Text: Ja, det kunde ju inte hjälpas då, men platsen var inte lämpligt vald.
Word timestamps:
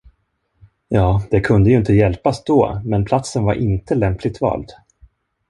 Ja, 0.87 1.23
det 1.31 1.39
kunde 1.41 1.69
ju 1.69 1.75
inte 1.77 1.93
hjälpas 1.93 2.43
då, 2.43 2.81
men 2.85 3.05
platsen 3.05 3.43
var 3.43 3.53
inte 3.53 3.95
lämpligt 3.95 4.41
vald. 4.41 4.67